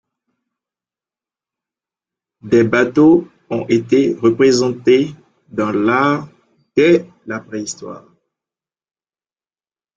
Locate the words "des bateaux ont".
2.41-3.67